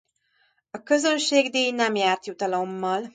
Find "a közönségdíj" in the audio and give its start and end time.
0.71-1.71